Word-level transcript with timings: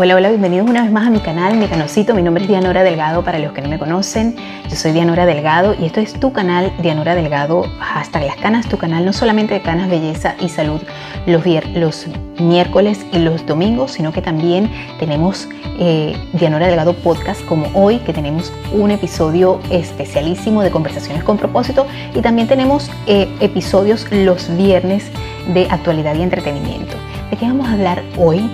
Hola, 0.00 0.14
hola, 0.14 0.28
bienvenidos 0.28 0.70
una 0.70 0.82
vez 0.82 0.92
más 0.92 1.08
a 1.08 1.10
mi 1.10 1.18
canal, 1.18 1.56
mi 1.56 1.66
canocito. 1.66 2.14
Mi 2.14 2.22
nombre 2.22 2.44
es 2.44 2.48
Dianora 2.48 2.84
Delgado 2.84 3.24
para 3.24 3.40
los 3.40 3.50
que 3.50 3.62
no 3.62 3.68
me 3.68 3.80
conocen. 3.80 4.36
Yo 4.70 4.76
soy 4.76 4.92
Dianora 4.92 5.26
Delgado 5.26 5.74
y 5.74 5.86
esto 5.86 5.98
es 5.98 6.12
tu 6.12 6.32
canal, 6.32 6.72
Dianora 6.80 7.16
Delgado, 7.16 7.64
hasta 7.80 8.20
las 8.20 8.36
canas, 8.36 8.68
tu 8.68 8.78
canal 8.78 9.04
no 9.04 9.12
solamente 9.12 9.54
de 9.54 9.60
canas, 9.60 9.90
belleza 9.90 10.36
y 10.38 10.50
salud 10.50 10.80
los, 11.26 11.42
los 11.74 12.06
miércoles 12.38 13.04
y 13.10 13.18
los 13.18 13.44
domingos, 13.44 13.90
sino 13.90 14.12
que 14.12 14.22
también 14.22 14.70
tenemos 15.00 15.48
eh, 15.80 16.16
Dianora 16.32 16.68
Delgado 16.68 16.92
Podcast 16.92 17.44
como 17.46 17.66
hoy, 17.74 17.98
que 17.98 18.12
tenemos 18.12 18.52
un 18.72 18.92
episodio 18.92 19.58
especialísimo 19.68 20.62
de 20.62 20.70
conversaciones 20.70 21.24
con 21.24 21.38
propósito 21.38 21.88
y 22.14 22.20
también 22.20 22.46
tenemos 22.46 22.88
eh, 23.08 23.28
episodios 23.40 24.06
los 24.12 24.56
viernes 24.56 25.10
de 25.52 25.66
actualidad 25.68 26.14
y 26.14 26.22
entretenimiento. 26.22 26.94
¿De 27.32 27.36
qué 27.36 27.46
vamos 27.46 27.66
a 27.66 27.72
hablar 27.72 28.04
hoy? 28.16 28.48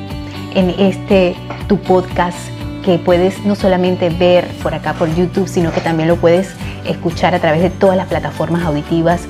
En 0.55 0.71
este 0.79 1.37
tu 1.69 1.79
podcast 1.79 2.39
que 2.85 2.99
puedes 2.99 3.45
no 3.45 3.55
solamente 3.55 4.11
ver 4.11 4.47
por 4.63 4.75
acá 4.75 4.93
por 4.95 5.13
YouTube, 5.15 5.49
sino 5.49 5.73
que 5.73 5.81
también 5.81 6.09
lo 6.09 6.17
puedes 6.17 6.55
escuchar 6.85 7.35
a 7.35 7.41
través 7.41 7.63
de 7.63 7.71
todas 7.71 7.97
las 7.97 8.09
plataformas 8.09 8.63
auditivas 8.65 9.23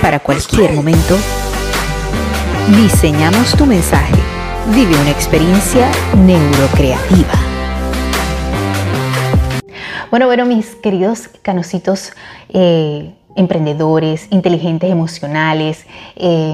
para 0.02 0.18
cualquier 0.18 0.72
momento, 0.72 1.16
diseñamos 2.74 3.56
tu 3.56 3.66
mensaje. 3.66 4.16
Vive 4.74 5.00
una 5.00 5.10
experiencia 5.10 5.88
neurocreativa. 6.16 7.34
Bueno, 10.10 10.26
bueno, 10.26 10.44
mis 10.44 10.74
queridos 10.74 11.28
canositos 11.42 12.14
eh, 12.48 13.14
emprendedores, 13.36 14.26
inteligentes 14.30 14.90
emocionales, 14.90 15.86
eh, 16.16 16.52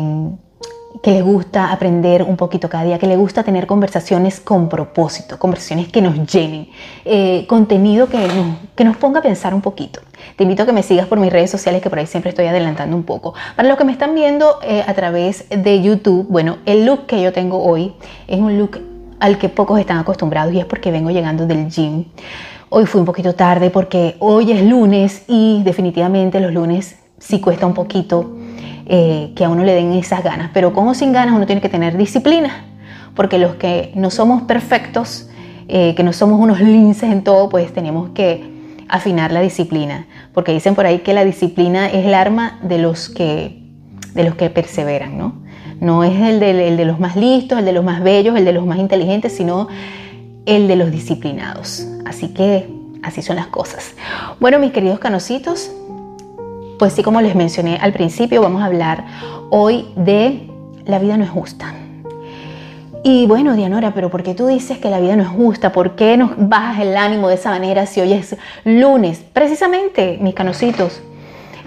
que 1.03 1.10
le 1.10 1.22
gusta 1.22 1.72
aprender 1.72 2.22
un 2.22 2.37
poquito 2.37 2.69
cada 2.69 2.84
día, 2.84 2.99
que 2.99 3.06
le 3.06 3.16
gusta 3.16 3.43
tener 3.43 3.66
conversaciones 3.66 4.41
con 4.41 4.69
propósito, 4.69 5.38
conversaciones 5.38 5.88
que 5.88 6.00
nos 6.00 6.15
llenen, 6.32 6.69
eh, 7.05 7.47
contenido 7.49 8.09
que 8.09 8.19
nos, 8.19 8.56
que 8.75 8.84
nos 8.84 8.97
ponga 8.97 9.19
a 9.19 9.22
pensar 9.22 9.55
un 9.55 9.60
poquito. 9.60 10.00
Te 10.37 10.44
invito 10.44 10.62
a 10.62 10.66
que 10.66 10.72
me 10.72 10.82
sigas 10.82 11.06
por 11.06 11.19
mis 11.19 11.32
redes 11.32 11.50
sociales, 11.50 11.82
que 11.82 11.91
por 11.91 11.99
ahí 11.99 12.06
siempre 12.06 12.31
estoy 12.31 12.47
adelantando 12.47 12.97
un 12.97 13.03
poco. 13.03 13.34
Para 13.56 13.69
los 13.69 13.77
que 13.77 13.84
me 13.84 13.93
están 13.93 14.15
viendo 14.15 14.59
eh, 14.62 14.84
a 14.87 14.94
través 14.94 15.47
de 15.50 15.82
YouTube, 15.82 16.27
bueno, 16.28 16.59
el 16.65 16.87
look 16.87 17.06
que 17.06 17.21
yo 17.21 17.32
tengo 17.32 17.62
hoy 17.62 17.94
es 18.26 18.38
un 18.38 18.59
look 18.59 18.81
al 19.21 19.38
que 19.38 19.49
pocos 19.49 19.78
están 19.81 19.99
acostumbrados 19.99 20.55
y 20.55 20.61
es 20.61 20.65
porque 20.65 20.91
vengo 20.91 21.11
llegando 21.11 21.47
del 21.47 21.69
gym. 21.69 22.05
Hoy 22.71 22.87
fui 22.87 23.00
un 23.00 23.06
poquito 23.06 23.34
tarde 23.34 23.71
porque 23.71 24.16
hoy 24.21 24.53
es 24.53 24.62
lunes 24.62 25.25
y 25.28 25.62
definitivamente 25.65 26.41
los 26.41 26.53
lunes 26.53 26.97
sí 27.19 27.41
cuesta 27.41 27.66
un 27.66 27.75
poquito 27.75 28.37
eh, 28.87 29.33
que 29.35 29.45
a 29.45 29.49
uno 29.49 29.65
le 29.65 29.75
den 29.75 29.93
esas 29.93 30.23
ganas. 30.23 30.51
Pero 30.53 30.73
como 30.73 30.95
sin 30.95 31.13
ganas 31.13 31.35
uno 31.35 31.47
tiene 31.47 31.61
que 31.61 31.69
tener 31.69 31.97
disciplina, 31.97 32.65
porque 33.15 33.39
los 33.39 33.55
que 33.57 33.93
no 33.95 34.11
somos 34.11 34.43
perfectos, 34.43 35.29
eh, 35.69 35.95
que 35.95 36.03
no 36.03 36.13
somos 36.13 36.41
unos 36.41 36.61
linces 36.61 37.11
en 37.11 37.23
todo, 37.23 37.49
pues 37.49 37.73
tenemos 37.73 38.11
que 38.11 38.53
afinar 38.89 39.33
la 39.33 39.41
disciplina, 39.41 40.07
porque 40.33 40.53
dicen 40.53 40.75
por 40.75 40.87
ahí 40.87 40.99
que 40.99 41.15
la 41.15 41.25
disciplina 41.25 41.87
es 41.87 42.05
el 42.05 42.15
arma 42.15 42.59
de 42.63 42.79
los 42.79 43.09
que, 43.09 43.63
de 44.15 44.25
los 44.25 44.35
que 44.35 44.51
perseveran, 44.51 45.17
¿no? 45.17 45.35
No 45.81 46.05
es 46.05 46.21
el 46.21 46.39
de, 46.39 46.69
el 46.69 46.77
de 46.77 46.85
los 46.85 47.01
más 47.01 47.17
listos, 47.17 47.59
el 47.59 47.65
de 47.65 47.73
los 47.73 47.85
más 47.85 48.03
bellos, 48.03 48.37
el 48.37 48.45
de 48.45 48.53
los 48.53 48.67
más 48.67 48.79
inteligentes, 48.79 49.37
sino 49.37 49.69
el 50.47 50.69
de 50.69 50.77
los 50.77 50.91
disciplinados. 50.91 51.87
Así 52.05 52.29
que 52.29 52.69
así 53.03 53.23
son 53.23 53.37
las 53.37 53.49
cosas. 53.49 53.95
Bueno, 54.41 54.59
mis 54.59 54.73
queridos 54.73 54.99
canositos, 54.99 55.71
pues 56.79 56.93
sí, 56.93 57.03
como 57.03 57.21
les 57.21 57.35
mencioné 57.35 57.79
al 57.81 57.93
principio, 57.93 58.43
vamos 58.43 58.62
a 58.62 58.67
hablar 58.67 59.05
hoy 59.51 59.87
de 59.97 60.49
la 60.85 60.99
vida 60.99 61.17
no 61.17 61.25
es 61.25 61.31
justa. 61.31 61.75
Y 63.07 63.27
bueno, 63.27 63.55
Dianora, 63.55 63.93
pero 63.93 64.11
¿por 64.11 64.23
qué 64.23 64.35
tú 64.35 64.47
dices 64.47 64.79
que 64.79 64.89
la 64.89 64.99
vida 64.99 65.15
no 65.15 65.23
es 65.23 65.29
justa? 65.29 65.73
¿Por 65.73 65.95
qué 65.95 66.17
nos 66.17 66.31
bajas 66.37 66.81
el 66.81 66.97
ánimo 66.97 67.29
de 67.29 67.35
esa 67.35 67.51
manera 67.51 67.85
si 67.85 68.01
hoy 68.01 68.15
es 68.15 68.37
lunes? 68.65 69.23
Precisamente, 69.33 70.19
mis 70.23 70.35
canositos, 70.35 71.03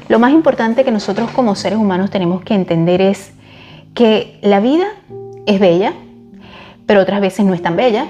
lo 0.09 0.17
más 0.17 0.31
importante 0.31 0.83
que 0.83 0.91
nosotros 0.91 1.29
como 1.31 1.53
seres 1.53 1.77
humanos 1.77 2.09
tenemos 2.09 2.41
que 2.41 2.55
entender 2.55 3.01
es 3.01 3.33
que 3.93 4.39
la 4.41 4.59
vida 4.59 4.87
es 5.45 5.59
bella, 5.59 5.93
pero 6.87 7.01
otras 7.01 7.21
veces 7.21 7.45
no 7.45 7.53
es 7.53 7.61
tan 7.61 7.75
bella, 7.75 8.07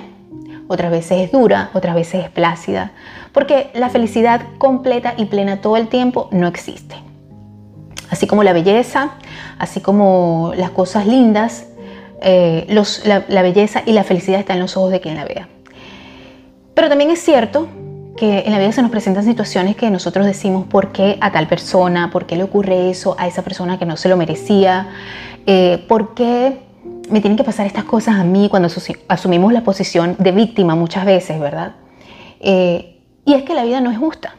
otras 0.68 0.92
veces 0.92 1.26
es 1.26 1.32
dura, 1.32 1.70
otras 1.74 1.96
veces 1.96 2.26
es 2.26 2.30
plácida, 2.30 2.92
porque 3.38 3.70
la 3.76 3.90
felicidad 3.90 4.42
completa 4.58 5.14
y 5.16 5.26
plena 5.26 5.62
todo 5.62 5.78
el 5.78 5.90
tiempo 5.90 6.28
no 6.32 6.48
existe. 6.48 6.96
Así 8.10 8.26
como 8.26 8.42
la 8.42 8.52
belleza, 8.52 9.12
así 9.60 9.80
como 9.80 10.54
las 10.58 10.72
cosas 10.72 11.06
lindas, 11.06 11.68
eh, 12.20 12.66
la, 13.06 13.42
belleza 13.44 13.84
y 13.86 13.92
la 13.92 14.04
felicidad 14.04 14.40
están 14.40 14.56
en 14.56 14.64
los 14.64 14.76
ojos 14.76 14.90
de 14.90 15.02
quien 15.02 15.14
la 15.14 15.26
vea. 15.26 15.48
Pero 16.74 16.90
también 16.90 17.12
es 17.12 17.20
cierto 17.20 17.68
que 18.18 18.40
en 18.40 18.54
la 18.54 18.58
vida 18.58 18.72
se 18.72 18.82
nos 18.82 18.90
presentan 18.90 19.24
situaciones 19.24 19.76
que 19.76 19.92
nosotros 19.92 20.26
decimos 20.26 20.66
por 20.66 20.92
qué 20.92 21.20
a 21.22 21.32
tal 21.32 21.48
persona, 21.48 22.10
por 22.10 22.26
qué 22.26 22.38
le 22.38 22.44
ocurre 22.44 22.90
eso 22.90 23.16
a 23.20 23.28
esa 23.28 23.44
persona 23.44 23.78
que 23.78 23.86
no 23.86 23.98
se 23.98 24.10
lo 24.10 24.18
merecía, 24.18 24.88
eh, 25.46 25.86
por 25.88 26.16
qué 26.16 26.58
me 27.12 27.22
tienen 27.22 27.38
que 27.38 27.44
pasar 27.44 27.68
estas 27.68 27.84
cosas 27.84 28.16
a 28.16 28.24
mí 28.24 28.50
cuando 28.50 28.68
asumimos 29.10 29.54
la 29.54 29.62
posición 29.62 30.16
de 30.18 30.32
víctima 30.32 30.74
muchas 30.74 31.06
veces, 31.06 31.40
¿verdad? 31.40 31.76
Eh, 32.40 32.96
y 33.28 33.34
es 33.34 33.44
que 33.44 33.54
la 33.54 33.66
vida 33.66 33.82
no 33.82 33.92
es 33.92 33.98
justa. 33.98 34.36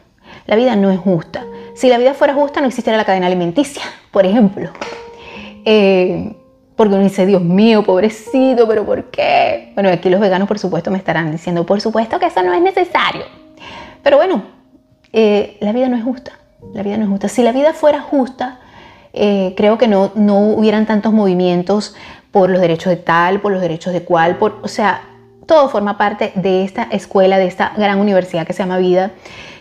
La 0.47 0.55
vida 0.55 0.75
no 0.75 0.89
es 0.89 0.99
justa. 0.99 1.45
Si 1.75 1.89
la 1.89 1.99
vida 1.99 2.15
fuera 2.15 2.33
justa, 2.33 2.59
no 2.59 2.65
existiera 2.65 2.97
la 2.97 3.05
cadena 3.05 3.27
alimenticia, 3.27 3.83
por 4.11 4.25
ejemplo. 4.25 4.71
Eh, 5.63 6.35
porque 6.75 6.95
uno 6.95 7.03
dice, 7.03 7.27
Dios 7.27 7.43
mío, 7.43 7.83
pobrecito, 7.83 8.67
pero 8.67 8.83
¿por 8.87 9.11
qué? 9.11 9.73
Bueno, 9.75 9.89
aquí 9.89 10.09
los 10.09 10.19
veganos, 10.19 10.47
por 10.47 10.57
supuesto, 10.57 10.89
me 10.89 10.97
estarán 10.97 11.31
diciendo, 11.31 11.67
por 11.67 11.81
supuesto 11.81 12.17
que 12.17 12.25
eso 12.25 12.41
no 12.41 12.51
es 12.51 12.63
necesario. 12.63 13.25
Pero 14.01 14.17
bueno, 14.17 14.41
eh, 15.13 15.57
la 15.59 15.71
vida 15.71 15.87
no 15.87 15.95
es 15.95 16.03
justa. 16.03 16.31
La 16.73 16.81
vida 16.81 16.97
no 16.97 17.03
es 17.03 17.09
justa. 17.11 17.27
Si 17.27 17.43
la 17.43 17.51
vida 17.51 17.73
fuera 17.73 18.01
justa, 18.01 18.59
eh, 19.13 19.53
creo 19.55 19.77
que 19.77 19.87
no, 19.87 20.11
no 20.15 20.39
hubieran 20.39 20.87
tantos 20.87 21.13
movimientos 21.13 21.95
por 22.31 22.49
los 22.49 22.59
derechos 22.59 22.89
de 22.89 22.97
tal, 22.97 23.39
por 23.39 23.51
los 23.51 23.61
derechos 23.61 23.93
de 23.93 24.03
cual, 24.03 24.37
por, 24.37 24.57
o 24.63 24.67
sea, 24.67 25.03
todo 25.49 25.67
forma 25.67 25.97
parte 25.97 26.31
de 26.35 26.63
esta 26.63 26.83
escuela, 26.91 27.39
de 27.39 27.47
esta 27.47 27.73
gran 27.75 27.99
universidad 27.99 28.45
que 28.45 28.53
se 28.53 28.59
llama 28.59 28.77
vida, 28.77 29.13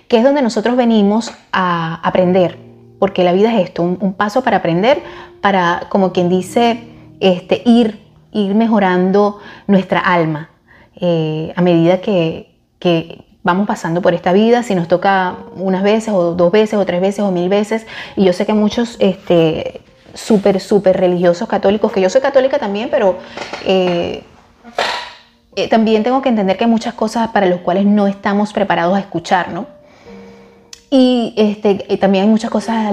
que 0.07 0.19
es 0.19 0.23
donde 0.23 0.43
nosotros 0.43 0.77
venimos 0.77 1.33
a 1.51 2.07
aprender, 2.07 2.59
porque 2.99 3.25
la 3.25 3.33
vida 3.33 3.55
es 3.55 3.69
esto, 3.69 3.83
un, 3.83 4.13
paso 4.13 4.43
para 4.45 4.59
aprender, 4.59 5.03
para, 5.41 5.85
como 5.89 6.13
quien 6.13 6.29
dice, 6.29 6.91
este, 7.21 7.63
ir, 7.65 8.03
ir 8.33 8.55
mejorando 8.55 9.39
nuestra 9.67 10.01
alma 10.01 10.51
eh, 11.01 11.55
a 11.57 11.63
medida 11.63 12.03
que, 12.03 12.55
que 12.79 13.25
vamos 13.43 13.67
pasando 13.67 14.03
por 14.03 14.13
esta 14.13 14.35
vida, 14.35 14.63
si 14.63 14.75
nos 14.75 14.89
toca 14.89 15.39
unas 15.57 15.83
veces 15.83 16.13
o 16.13 16.35
dos 16.35 16.53
veces 16.53 16.79
o 16.79 16.85
tres 16.85 17.01
veces 17.01 17.21
o 17.21 17.31
mil 17.31 17.49
veces, 17.49 17.87
y 18.15 18.27
yo 18.27 18.35
sé 18.35 18.45
que 18.45 18.53
muchos 18.53 18.99
este, 19.01 19.81
súper, 20.13 20.61
súper 20.61 20.99
religiosos 20.99 21.49
católicos, 21.49 21.91
que 21.93 22.03
yo 22.03 22.11
soy 22.11 22.21
católica 22.21 22.59
también, 22.59 22.91
pero 22.91 23.17
eh, 23.65 24.23
eh, 25.57 25.69
también 25.69 26.03
tengo 26.03 26.23
que 26.23 26.29
entender 26.29 26.57
que 26.57 26.65
hay 26.65 26.71
muchas 26.71 26.95
cosas 26.95 27.29
para 27.29 27.47
las 27.47 27.61
cuales 27.61 27.85
no 27.85 28.07
estamos 28.07 28.53
preparados 28.53 28.97
a 28.97 29.01
escuchar, 29.01 29.51
¿no? 29.53 29.67
Y 30.91 31.35
este, 31.37 31.97
también 31.99 32.25
hay 32.25 32.31
muchas 32.31 32.51
cosas 32.51 32.77
a, 32.77 32.89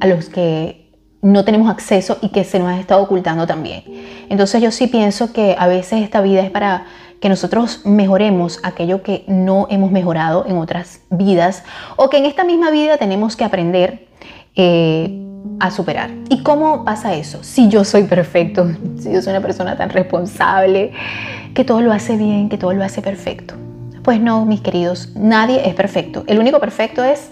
a 0.00 0.06
los 0.06 0.28
que 0.28 0.82
no 1.22 1.44
tenemos 1.44 1.70
acceso 1.70 2.18
y 2.20 2.28
que 2.30 2.44
se 2.44 2.58
nos 2.58 2.68
ha 2.68 2.78
estado 2.78 3.02
ocultando 3.02 3.46
también. 3.46 3.84
Entonces 4.28 4.60
yo 4.60 4.70
sí 4.70 4.88
pienso 4.88 5.32
que 5.32 5.54
a 5.58 5.68
veces 5.68 6.02
esta 6.02 6.20
vida 6.20 6.42
es 6.42 6.50
para 6.50 6.86
que 7.20 7.28
nosotros 7.28 7.82
mejoremos 7.84 8.58
aquello 8.64 9.02
que 9.04 9.24
no 9.28 9.68
hemos 9.70 9.92
mejorado 9.92 10.44
en 10.46 10.58
otras 10.58 11.02
vidas 11.08 11.62
o 11.96 12.10
que 12.10 12.18
en 12.18 12.26
esta 12.26 12.42
misma 12.42 12.72
vida 12.72 12.98
tenemos 12.98 13.36
que 13.36 13.44
aprender 13.44 14.08
eh, 14.56 15.22
a 15.60 15.70
superar. 15.70 16.10
¿Y 16.28 16.42
cómo 16.42 16.84
pasa 16.84 17.14
eso? 17.14 17.44
Si 17.44 17.68
yo 17.68 17.84
soy 17.84 18.02
perfecto, 18.04 18.68
si 18.98 19.12
yo 19.12 19.22
soy 19.22 19.30
una 19.30 19.40
persona 19.40 19.76
tan 19.76 19.90
responsable, 19.90 20.92
que 21.52 21.64
todo 21.64 21.80
lo 21.80 21.92
hace 21.92 22.16
bien, 22.16 22.48
que 22.48 22.58
todo 22.58 22.72
lo 22.72 22.84
hace 22.84 23.02
perfecto. 23.02 23.54
Pues 24.02 24.20
no, 24.20 24.44
mis 24.46 24.60
queridos, 24.60 25.10
nadie 25.14 25.68
es 25.68 25.74
perfecto. 25.74 26.24
El 26.26 26.38
único 26.38 26.58
perfecto 26.60 27.04
es 27.04 27.30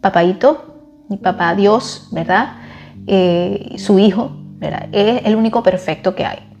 papaito, 0.00 1.04
mi 1.08 1.16
papá 1.16 1.54
Dios, 1.54 2.08
¿verdad? 2.12 2.56
Eh, 3.06 3.74
su 3.78 3.98
hijo, 3.98 4.32
¿verdad? 4.58 4.88
Es 4.92 5.24
el 5.24 5.36
único 5.36 5.62
perfecto 5.62 6.14
que 6.14 6.24
hay 6.24 6.52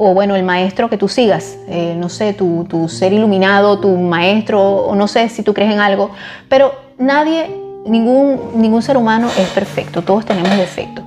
o 0.00 0.14
bueno, 0.14 0.36
el 0.36 0.44
maestro 0.44 0.88
que 0.88 0.96
tú 0.96 1.08
sigas, 1.08 1.58
eh, 1.66 1.96
no 1.98 2.08
sé, 2.08 2.32
tu, 2.32 2.64
tu, 2.68 2.88
ser 2.88 3.12
iluminado, 3.12 3.80
tu 3.80 3.96
maestro, 3.96 4.62
o 4.62 4.94
no 4.94 5.08
sé 5.08 5.28
si 5.28 5.42
tú 5.42 5.52
crees 5.52 5.72
en 5.72 5.80
algo, 5.80 6.12
pero 6.48 6.72
nadie, 6.98 7.50
ningún, 7.84 8.38
ningún 8.54 8.80
ser 8.80 8.96
humano 8.96 9.28
es 9.36 9.48
perfecto, 9.48 10.02
todos 10.02 10.24
tenemos 10.24 10.56
defectos. 10.56 11.04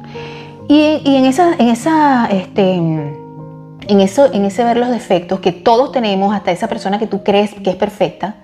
Y, 0.67 1.01
y, 1.05 1.15
en 1.15 1.23
esa, 1.23 1.53
en 1.57 1.69
esa, 1.69 2.27
este, 2.31 2.75
en 3.87 3.99
eso, 3.99 4.31
en 4.31 4.45
ese 4.45 4.63
ver 4.63 4.77
los 4.77 4.89
defectos 4.89 5.39
que 5.39 5.51
todos 5.51 5.91
tenemos, 5.91 6.33
hasta 6.33 6.51
esa 6.51 6.67
persona 6.67 6.99
que 6.99 7.07
tú 7.07 7.23
crees 7.23 7.53
que 7.53 7.71
es 7.71 7.75
perfecta, 7.75 8.35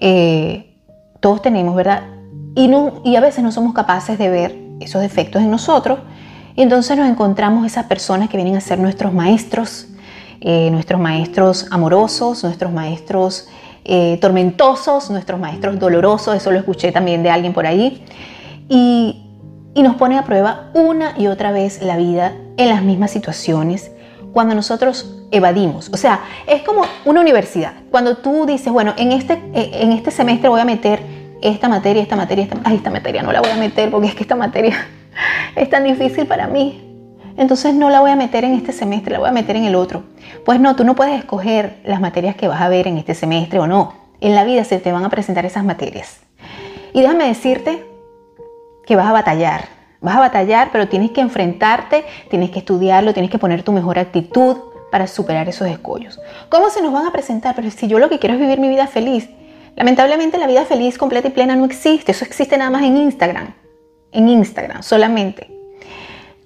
eh, 0.00 0.74
todos 1.20 1.42
tenemos, 1.42 1.74
¿verdad? 1.74 2.04
Y, 2.54 2.68
no, 2.68 3.02
y 3.04 3.16
a 3.16 3.20
veces 3.20 3.42
no 3.42 3.52
somos 3.52 3.74
capaces 3.74 4.18
de 4.18 4.28
ver 4.28 4.56
esos 4.80 5.02
defectos 5.02 5.42
en 5.42 5.50
nosotros 5.50 6.00
y 6.54 6.62
entonces 6.62 6.96
nos 6.96 7.08
encontramos 7.08 7.66
esas 7.66 7.86
personas 7.86 8.28
que 8.28 8.36
vienen 8.36 8.56
a 8.56 8.60
ser 8.60 8.78
nuestros 8.78 9.12
maestros, 9.12 9.86
eh, 10.40 10.70
nuestros 10.70 11.00
maestros 11.00 11.66
amorosos, 11.70 12.44
nuestros 12.44 12.72
maestros 12.72 13.48
eh, 13.84 14.18
tormentosos, 14.20 15.10
nuestros 15.10 15.40
maestros 15.40 15.78
dolorosos, 15.78 16.36
eso 16.36 16.50
lo 16.50 16.58
escuché 16.58 16.92
también 16.92 17.22
de 17.22 17.30
alguien 17.30 17.52
por 17.52 17.66
ahí, 17.66 18.04
y, 18.68 19.24
y 19.74 19.82
nos 19.82 19.96
pone 19.96 20.18
a 20.18 20.24
prueba 20.24 20.70
una 20.74 21.14
y 21.16 21.26
otra 21.26 21.52
vez 21.52 21.82
la 21.82 21.96
vida 21.96 22.34
en 22.56 22.68
las 22.68 22.82
mismas 22.82 23.10
situaciones 23.10 23.90
cuando 24.32 24.54
nosotros 24.54 25.14
evadimos. 25.30 25.90
O 25.92 25.96
sea, 25.96 26.20
es 26.46 26.62
como 26.62 26.82
una 27.04 27.20
universidad. 27.20 27.72
Cuando 27.90 28.16
tú 28.16 28.46
dices, 28.46 28.72
bueno, 28.72 28.94
en 28.96 29.12
este, 29.12 29.34
eh, 29.54 29.70
en 29.74 29.92
este 29.92 30.10
semestre 30.10 30.48
voy 30.48 30.60
a 30.60 30.64
meter 30.64 31.00
esta 31.42 31.68
materia, 31.68 32.02
esta 32.02 32.16
materia, 32.16 32.44
esta, 32.44 32.60
ay, 32.64 32.76
esta 32.76 32.90
materia 32.90 33.22
no 33.22 33.32
la 33.32 33.40
voy 33.40 33.50
a 33.50 33.56
meter 33.56 33.90
porque 33.90 34.08
es 34.08 34.14
que 34.14 34.22
esta 34.22 34.36
materia 34.36 34.76
es 35.56 35.68
tan 35.70 35.84
difícil 35.84 36.26
para 36.26 36.46
mí. 36.46 36.84
Entonces 37.36 37.74
no 37.74 37.88
la 37.88 38.00
voy 38.00 38.10
a 38.10 38.16
meter 38.16 38.44
en 38.44 38.54
este 38.54 38.72
semestre, 38.72 39.12
la 39.12 39.20
voy 39.20 39.28
a 39.28 39.32
meter 39.32 39.54
en 39.54 39.64
el 39.64 39.76
otro. 39.76 40.02
Pues 40.44 40.58
no, 40.58 40.74
tú 40.74 40.84
no 40.84 40.96
puedes 40.96 41.16
escoger 41.18 41.78
las 41.84 42.00
materias 42.00 42.34
que 42.34 42.48
vas 42.48 42.60
a 42.60 42.68
ver 42.68 42.88
en 42.88 42.98
este 42.98 43.14
semestre 43.14 43.60
o 43.60 43.68
no. 43.68 43.94
En 44.20 44.34
la 44.34 44.42
vida 44.44 44.64
se 44.64 44.80
te 44.80 44.90
van 44.90 45.04
a 45.04 45.08
presentar 45.08 45.46
esas 45.46 45.64
materias. 45.64 46.18
Y 46.92 47.00
déjame 47.00 47.26
decirte 47.28 47.86
que 48.84 48.96
vas 48.96 49.06
a 49.06 49.12
batallar. 49.12 49.77
Vas 50.00 50.16
a 50.16 50.20
batallar, 50.20 50.70
pero 50.72 50.88
tienes 50.88 51.10
que 51.10 51.20
enfrentarte, 51.20 52.04
tienes 52.30 52.50
que 52.50 52.60
estudiarlo, 52.60 53.12
tienes 53.12 53.30
que 53.30 53.38
poner 53.38 53.62
tu 53.62 53.72
mejor 53.72 53.98
actitud 53.98 54.56
para 54.90 55.06
superar 55.06 55.48
esos 55.48 55.68
escollos. 55.68 56.20
¿Cómo 56.48 56.70
se 56.70 56.80
nos 56.80 56.92
van 56.92 57.06
a 57.06 57.12
presentar? 57.12 57.54
Pero 57.54 57.70
si 57.70 57.88
yo 57.88 57.98
lo 57.98 58.08
que 58.08 58.18
quiero 58.18 58.34
es 58.34 58.40
vivir 58.40 58.60
mi 58.60 58.68
vida 58.68 58.86
feliz. 58.86 59.28
Lamentablemente 59.76 60.38
la 60.38 60.46
vida 60.46 60.64
feliz, 60.64 60.98
completa 60.98 61.28
y 61.28 61.30
plena 61.32 61.56
no 61.56 61.64
existe. 61.64 62.12
Eso 62.12 62.24
existe 62.24 62.56
nada 62.56 62.70
más 62.70 62.82
en 62.82 62.96
Instagram 62.96 63.54
en 64.12 64.28
Instagram 64.28 64.82
solamente. 64.82 65.50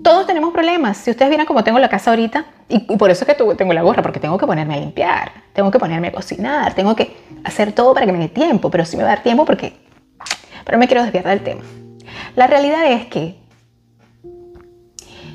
Todos 0.02 0.26
tenemos 0.26 0.52
problemas. 0.52 0.96
Si 0.96 1.10
ustedes 1.10 1.28
vieran 1.28 1.46
cómo 1.46 1.62
tengo 1.62 1.78
la 1.78 1.88
casa 1.88 2.10
ahorita, 2.10 2.46
y, 2.68 2.80
por 2.80 3.10
eso 3.10 3.24
es 3.24 3.36
que 3.36 3.54
tengo 3.54 3.72
la 3.72 3.82
gorra, 3.82 4.02
porque 4.02 4.18
tengo 4.18 4.36
que 4.36 4.46
ponerme 4.46 4.74
a 4.74 4.78
limpiar, 4.78 5.30
tengo 5.52 5.70
que 5.70 5.78
ponerme 5.78 6.08
a 6.08 6.12
cocinar, 6.12 6.74
tengo 6.74 6.96
que 6.96 7.16
hacer 7.44 7.72
todo 7.72 7.94
para 7.94 8.06
que 8.06 8.12
me 8.12 8.18
dé 8.18 8.28
tiempo, 8.28 8.70
pero 8.70 8.84
sí 8.84 8.96
me 8.96 9.04
va 9.04 9.10
a 9.10 9.14
dar 9.14 9.22
tiempo 9.22 9.44
porque... 9.44 9.74
Pero 10.64 10.78
me 10.78 10.86
quiero 10.86 11.02
desviar 11.02 11.24
del 11.24 11.42
tema. 11.42 11.62
La 12.34 12.46
realidad 12.46 12.90
es 12.90 13.06
que 13.06 13.36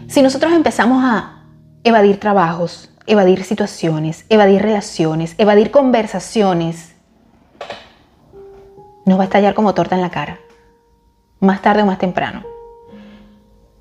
si 0.07 0.21
nosotros 0.21 0.53
empezamos 0.53 1.03
a 1.03 1.43
evadir 1.83 2.19
trabajos, 2.19 2.89
evadir 3.05 3.43
situaciones, 3.43 4.25
evadir 4.29 4.61
relaciones, 4.61 5.35
evadir 5.37 5.71
conversaciones, 5.71 6.95
nos 9.05 9.17
va 9.17 9.23
a 9.23 9.25
estallar 9.25 9.53
como 9.53 9.73
torta 9.73 9.95
en 9.95 10.01
la 10.01 10.09
cara 10.09 10.39
más 11.39 11.61
tarde 11.61 11.83
o 11.83 11.85
más 11.85 11.99
temprano. 11.99 12.43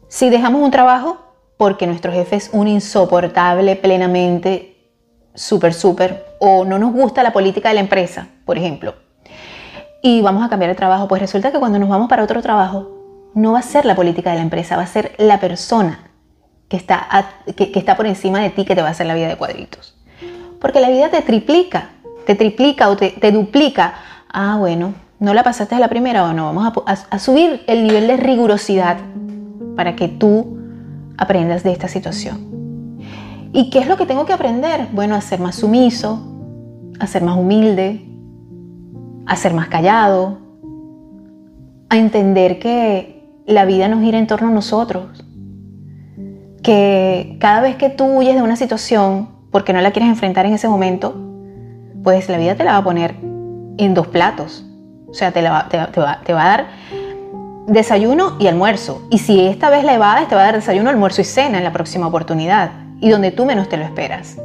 Si 0.08 0.30
dejamos 0.30 0.62
un 0.62 0.70
trabajo 0.70 1.18
porque 1.56 1.86
nuestro 1.86 2.12
jefe 2.12 2.36
es 2.36 2.50
un 2.52 2.68
insoportable 2.68 3.76
plenamente, 3.76 4.92
súper, 5.34 5.72
súper, 5.72 6.26
o 6.38 6.64
no 6.64 6.78
nos 6.78 6.92
gusta 6.92 7.22
la 7.22 7.32
política 7.32 7.70
de 7.70 7.76
la 7.76 7.80
empresa, 7.80 8.28
por 8.44 8.58
ejemplo, 8.58 8.94
y 10.02 10.20
vamos 10.20 10.44
a 10.44 10.48
cambiar 10.48 10.70
de 10.70 10.74
trabajo, 10.74 11.08
pues 11.08 11.20
resulta 11.20 11.50
que 11.50 11.58
cuando 11.58 11.78
nos 11.78 11.88
vamos 11.88 12.08
para 12.08 12.22
otro 12.22 12.42
trabajo, 12.42 12.92
no 13.34 13.52
va 13.52 13.60
a 13.60 13.62
ser 13.62 13.84
la 13.84 13.94
política 13.94 14.30
de 14.30 14.36
la 14.36 14.42
empresa, 14.42 14.76
va 14.76 14.82
a 14.82 14.86
ser 14.86 15.14
la 15.18 15.40
persona 15.40 16.05
que 16.68 16.76
está, 16.76 17.08
que, 17.56 17.70
está 17.74 17.96
por 17.96 18.06
encima 18.06 18.40
de 18.40 18.50
ti 18.50 18.64
que 18.64 18.74
te 18.74 18.82
va 18.82 18.88
a 18.88 18.90
hacer 18.90 19.06
la 19.06 19.14
vida 19.14 19.28
de 19.28 19.36
cuadritos. 19.36 19.94
Porque 20.60 20.80
la 20.80 20.88
vida 20.88 21.10
te 21.10 21.22
triplica, 21.22 21.90
te 22.26 22.34
triplica 22.34 22.88
o 22.88 22.96
te, 22.96 23.10
te 23.10 23.30
duplica. 23.30 23.94
Ah, 24.28 24.56
bueno, 24.58 24.94
¿No 25.18 25.32
la 25.32 25.42
pasaste 25.42 25.74
a 25.74 25.78
la 25.78 25.88
primera 25.88 26.24
o 26.24 26.34
no? 26.34 26.52
Vamos 26.52 26.74
a, 26.84 27.18
subir 27.18 27.62
el 27.66 27.84
nivel 27.84 28.06
de 28.06 28.18
rigurosidad 28.18 28.98
para 29.74 29.96
que 29.96 30.08
tú 30.08 30.58
aprendas 31.16 31.62
de 31.62 31.72
esta 31.72 31.88
situación. 31.88 32.98
¿Y 33.54 33.70
qué 33.70 33.78
es 33.78 33.88
lo 33.88 33.96
que 33.96 34.04
tengo 34.04 34.26
que 34.26 34.34
aprender? 34.34 34.88
Bueno, 34.92 35.14
a 35.14 35.22
ser 35.22 35.40
más 35.40 35.54
sumiso, 35.54 36.20
a 37.00 37.06
ser 37.06 37.22
más 37.22 37.38
humilde, 37.38 38.06
a 39.24 39.36
ser 39.36 39.54
más 39.54 39.68
callado, 39.68 40.36
a 41.88 41.96
entender 41.96 42.58
que 42.58 43.24
la 43.46 43.64
vida 43.64 43.88
nos 43.88 44.02
gira 44.02 44.18
en 44.18 44.26
torno 44.26 44.48
a 44.48 44.50
nosotros, 44.50 45.24
que 46.66 47.36
cada 47.38 47.60
vez 47.60 47.76
que 47.76 47.90
tú 47.90 48.06
huyes 48.06 48.34
de 48.34 48.42
una 48.42 48.56
situación 48.56 49.28
porque 49.52 49.72
no 49.72 49.80
la 49.80 49.92
quieres 49.92 50.10
enfrentar 50.10 50.46
en 50.46 50.54
ese 50.54 50.66
momento, 50.66 51.14
pues 52.02 52.28
la 52.28 52.38
vida 52.38 52.56
te 52.56 52.64
la 52.64 52.72
va 52.72 52.78
a 52.78 52.82
poner 52.82 53.14
en 53.78 53.94
dos 53.94 54.08
platos. 54.08 54.66
O 55.06 55.14
sea, 55.14 55.30
te, 55.30 55.42
va, 55.42 55.68
a 55.70 56.32
dar 56.32 56.66
desayuno 57.68 58.34
y 58.40 58.48
almuerzo. 58.48 59.06
Y 59.12 59.18
si 59.18 59.46
esta 59.46 59.70
vez 59.70 59.84
la 59.84 59.94
evades, 59.94 60.26
te 60.26 60.34
va 60.34 60.40
a 60.40 60.44
dar 60.46 60.56
desayuno, 60.56 60.90
almuerzo 60.90 61.20
y 61.20 61.24
cena 61.24 61.58
en 61.58 61.62
la 61.62 61.72
próxima 61.72 62.08
oportunidad. 62.08 62.72
Y 63.00 63.10
donde 63.10 63.30
tú 63.30 63.44
menos 63.44 63.68
te 63.68 63.76
lo 63.76 63.84
esperas. 63.84 64.36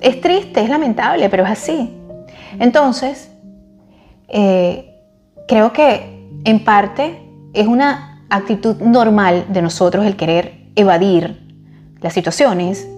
Es 0.00 0.20
triste, 0.20 0.60
es 0.60 0.70
lamentable, 0.70 1.28
pero 1.28 1.42
es 1.42 1.50
así. 1.50 1.92
Entonces, 2.60 3.32
eh, 4.28 4.96
creo 5.48 5.72
que 5.72 6.24
en 6.44 6.62
parte 6.62 7.20
es 7.52 7.66
una 7.66 8.22
actitud 8.30 8.76
normal 8.76 9.46
de 9.48 9.60
nosotros 9.60 10.06
el 10.06 10.14
querer 10.14 10.59
evadir 10.80 11.40
las 12.00 12.12
situaciones, 12.12 12.88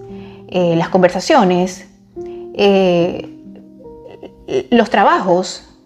eh, 0.49 0.75
las 0.75 0.89
conversaciones, 0.89 1.87
eh, 2.55 3.29
los 4.69 4.89
trabajos, 4.89 5.77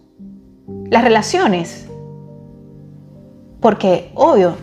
las 0.90 1.04
relaciones. 1.04 1.88
Porque, 3.60 4.12
obvio, 4.14 4.56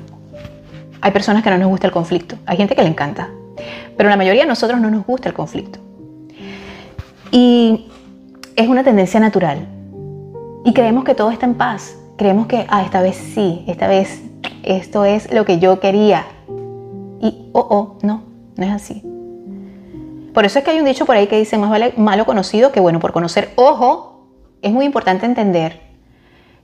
hay 1.01 1.11
personas 1.11 1.43
que 1.43 1.51
no 1.51 1.59
nos 1.59 1.69
gusta 1.69 1.87
el 1.87 1.93
conflicto, 1.93 2.37
hay 2.47 2.57
gente 2.57 2.75
que 2.75 2.83
le 2.83 2.89
encanta, 2.89 3.31
pero 3.97 4.09
la 4.09 4.17
mayoría 4.17 4.43
de 4.43 4.49
nosotros 4.49 4.81
no 4.81 4.91
nos 4.91 5.05
gusta 5.05 5.29
el 5.29 5.35
conflicto. 5.35 5.79
Y 7.31 7.89
es 8.57 8.69
una 8.69 8.85
tendencia 8.85 9.19
natural. 9.21 9.67
Y 10.65 10.73
creemos 10.73 11.05
que 11.05 11.15
todo 11.15 11.31
está 11.31 11.47
en 11.47 11.55
paz. 11.55 11.97
Creemos 12.17 12.47
que, 12.47 12.65
ah, 12.69 12.83
esta 12.83 13.03
vez 13.03 13.17
sí, 13.17 13.65
esta 13.67 13.89
vez 13.89 14.23
esto 14.63 15.05
es 15.05 15.33
lo 15.33 15.45
que 15.45 15.59
yo 15.59 15.81
quería. 15.81 16.25
Y, 17.25 17.49
oh, 17.53 17.67
oh, 17.71 17.99
no, 18.03 18.23
no 18.55 18.65
es 18.65 18.71
así. 18.71 19.03
Por 20.35 20.45
eso 20.45 20.59
es 20.59 20.65
que 20.65 20.73
hay 20.73 20.79
un 20.79 20.85
dicho 20.85 21.07
por 21.07 21.17
ahí 21.17 21.27
que 21.27 21.39
dice, 21.39 21.57
más 21.57 21.71
vale 21.71 21.95
malo 21.97 22.27
conocido 22.27 22.71
que 22.71 22.81
bueno 22.81 23.01
por 23.01 23.13
conocer. 23.13 23.53
Ojo, 23.57 24.29
es 24.61 24.73
muy 24.73 24.85
importante 24.85 25.25
entender 25.25 25.81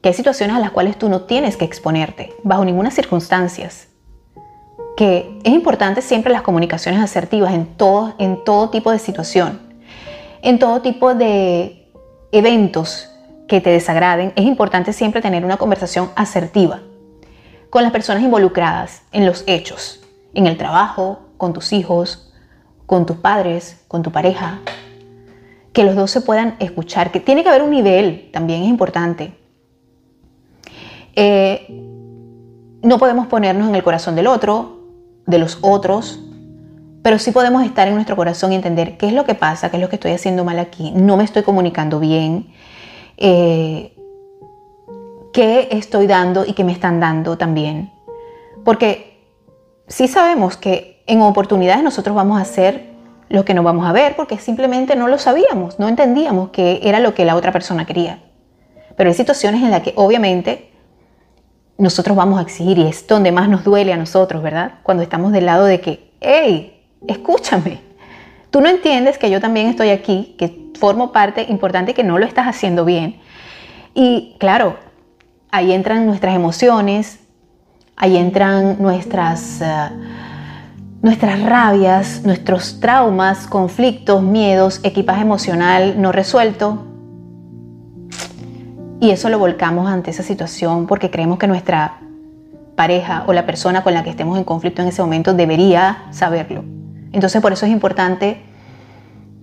que 0.02 0.10
hay 0.10 0.14
situaciones 0.14 0.56
a 0.56 0.60
las 0.60 0.70
cuales 0.70 0.98
tú 0.98 1.08
no 1.08 1.22
tienes 1.22 1.56
que 1.56 1.64
exponerte, 1.64 2.34
bajo 2.42 2.64
ninguna 2.64 2.90
circunstancia. 2.90 3.70
Que 4.96 5.38
es 5.44 5.52
importante 5.52 6.02
siempre 6.02 6.30
las 6.30 6.42
comunicaciones 6.42 7.00
asertivas 7.00 7.54
en 7.54 7.64
todo, 7.64 8.14
en 8.18 8.44
todo 8.44 8.68
tipo 8.68 8.90
de 8.90 8.98
situación, 8.98 9.60
en 10.42 10.58
todo 10.58 10.82
tipo 10.82 11.14
de 11.14 11.90
eventos 12.32 13.08
que 13.48 13.62
te 13.62 13.70
desagraden. 13.70 14.34
Es 14.36 14.44
importante 14.44 14.92
siempre 14.92 15.22
tener 15.22 15.42
una 15.42 15.56
conversación 15.56 16.10
asertiva 16.16 16.80
con 17.70 17.82
las 17.82 17.92
personas 17.92 18.22
involucradas 18.22 19.02
en 19.12 19.24
los 19.24 19.44
hechos, 19.46 19.99
en 20.34 20.46
el 20.46 20.56
trabajo, 20.56 21.20
con 21.36 21.52
tus 21.52 21.72
hijos, 21.72 22.32
con 22.86 23.06
tus 23.06 23.16
padres, 23.16 23.84
con 23.88 24.02
tu 24.02 24.10
pareja, 24.10 24.60
que 25.72 25.84
los 25.84 25.94
dos 25.94 26.10
se 26.10 26.20
puedan 26.20 26.56
escuchar, 26.58 27.12
que 27.12 27.20
tiene 27.20 27.42
que 27.42 27.48
haber 27.48 27.62
un 27.62 27.70
nivel, 27.70 28.30
también 28.32 28.62
es 28.62 28.68
importante. 28.68 29.36
Eh, 31.14 31.66
no 32.82 32.98
podemos 32.98 33.26
ponernos 33.26 33.68
en 33.68 33.74
el 33.74 33.82
corazón 33.82 34.16
del 34.16 34.26
otro, 34.26 34.80
de 35.26 35.38
los 35.38 35.58
otros, 35.60 36.20
pero 37.02 37.18
sí 37.18 37.30
podemos 37.30 37.64
estar 37.64 37.88
en 37.88 37.94
nuestro 37.94 38.16
corazón 38.16 38.52
y 38.52 38.56
entender 38.56 38.96
qué 38.96 39.06
es 39.06 39.12
lo 39.12 39.24
que 39.24 39.34
pasa, 39.34 39.70
qué 39.70 39.76
es 39.76 39.82
lo 39.82 39.88
que 39.88 39.96
estoy 39.96 40.12
haciendo 40.12 40.44
mal 40.44 40.58
aquí, 40.58 40.90
no 40.90 41.16
me 41.16 41.24
estoy 41.24 41.42
comunicando 41.42 41.98
bien, 42.00 42.48
eh, 43.16 43.94
qué 45.32 45.68
estoy 45.70 46.06
dando 46.06 46.44
y 46.44 46.52
qué 46.52 46.64
me 46.64 46.72
están 46.72 47.00
dando 47.00 47.38
también. 47.38 47.90
Porque 48.64 49.09
sí 49.90 50.08
sabemos 50.08 50.56
que 50.56 51.02
en 51.06 51.20
oportunidades 51.20 51.82
nosotros 51.82 52.16
vamos 52.16 52.38
a 52.38 52.42
hacer 52.42 52.88
lo 53.28 53.44
que 53.44 53.54
no 53.54 53.62
vamos 53.62 53.86
a 53.86 53.92
ver 53.92 54.16
porque 54.16 54.38
simplemente 54.38 54.96
no 54.96 55.08
lo 55.08 55.18
sabíamos, 55.18 55.78
no 55.78 55.88
entendíamos 55.88 56.50
que 56.50 56.80
era 56.82 57.00
lo 57.00 57.12
que 57.12 57.24
la 57.24 57.36
otra 57.36 57.52
persona 57.52 57.84
quería. 57.84 58.22
Pero 58.96 59.10
hay 59.10 59.14
situaciones 59.14 59.62
en 59.62 59.70
las 59.70 59.82
que 59.82 59.92
obviamente 59.96 60.70
nosotros 61.76 62.16
vamos 62.16 62.38
a 62.38 62.42
exigir 62.42 62.78
y 62.78 62.86
es 62.86 63.06
donde 63.06 63.32
más 63.32 63.48
nos 63.48 63.64
duele 63.64 63.92
a 63.92 63.96
nosotros, 63.96 64.42
¿verdad? 64.42 64.74
Cuando 64.82 65.02
estamos 65.02 65.32
del 65.32 65.46
lado 65.46 65.64
de 65.64 65.80
que, 65.80 66.12
hey, 66.20 66.82
escúchame, 67.06 67.80
tú 68.50 68.60
no 68.60 68.68
entiendes 68.68 69.18
que 69.18 69.30
yo 69.30 69.40
también 69.40 69.66
estoy 69.66 69.90
aquí, 69.90 70.36
que 70.38 70.70
formo 70.78 71.12
parte 71.12 71.46
importante 71.48 71.94
que 71.94 72.04
no 72.04 72.18
lo 72.18 72.26
estás 72.26 72.46
haciendo 72.46 72.84
bien. 72.84 73.20
Y 73.94 74.36
claro, 74.38 74.76
ahí 75.50 75.72
entran 75.72 76.06
nuestras 76.06 76.36
emociones, 76.36 77.20
ahí 78.00 78.16
entran 78.16 78.76
nuestras, 78.80 79.60
eh, 79.60 79.90
nuestras 81.02 81.42
rabias, 81.42 82.22
nuestros 82.24 82.80
traumas, 82.80 83.46
conflictos, 83.46 84.22
miedos, 84.22 84.80
equipaje 84.82 85.20
emocional 85.20 86.00
no 86.00 86.10
resuelto. 86.10 86.86
Y 89.00 89.10
eso 89.10 89.28
lo 89.28 89.38
volcamos 89.38 89.88
ante 89.88 90.10
esa 90.10 90.22
situación 90.22 90.86
porque 90.86 91.10
creemos 91.10 91.38
que 91.38 91.46
nuestra 91.46 92.00
pareja 92.74 93.24
o 93.26 93.34
la 93.34 93.44
persona 93.44 93.82
con 93.82 93.92
la 93.92 94.02
que 94.02 94.10
estemos 94.10 94.38
en 94.38 94.44
conflicto 94.44 94.80
en 94.80 94.88
ese 94.88 95.02
momento 95.02 95.34
debería 95.34 96.04
saberlo. 96.10 96.64
Entonces 97.12 97.42
por 97.42 97.52
eso 97.52 97.66
es 97.66 97.72
importante 97.72 98.42